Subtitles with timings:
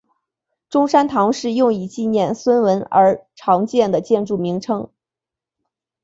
[0.67, 4.89] 中山堂是用以纪念孙文而常见的建筑名称。